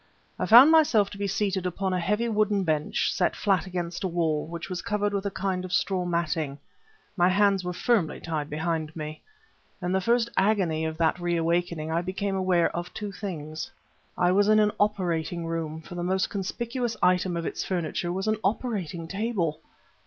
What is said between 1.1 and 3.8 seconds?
to be seated upon a heavy wooden bench set flat